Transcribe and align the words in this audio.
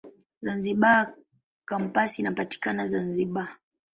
Zanzibar 0.41 1.15
Kampasi 1.65 2.21
inapatikana 2.21 2.87
Zanzibar. 2.91 3.49